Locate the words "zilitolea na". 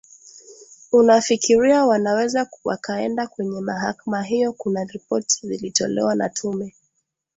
5.47-6.29